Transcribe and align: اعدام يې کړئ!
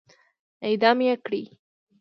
اعدام 0.67 0.99
يې 1.07 1.13
کړئ! 1.25 1.43